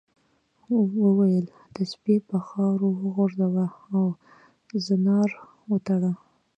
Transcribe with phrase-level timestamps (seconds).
[1.03, 1.45] وویل
[1.75, 4.03] تسبیح په خاورو وغورځوه او
[4.85, 5.29] زنار
[5.69, 6.11] وتړه.